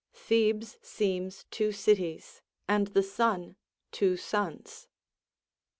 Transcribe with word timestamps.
"Thebes 0.15 0.79
seems 0.81 1.45
two 1.51 1.71
cities, 1.71 2.41
and 2.67 2.87
the 2.87 3.03
sun 3.03 3.55
two 3.91 4.17
suns." 4.17 4.87